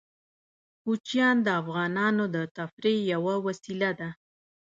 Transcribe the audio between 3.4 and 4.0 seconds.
وسیله